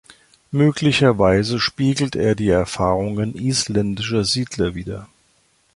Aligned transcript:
Möglicherweise 0.49 1.59
spiegelt 1.59 2.15
er 2.15 2.33
die 2.33 2.49
Erfahrungen 2.49 3.35
isländischer 3.35 4.23
Siedler 4.23 4.73
wider. 4.73 5.07